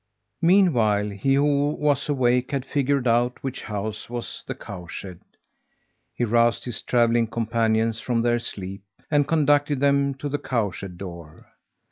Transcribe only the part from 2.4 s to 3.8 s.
had figured out which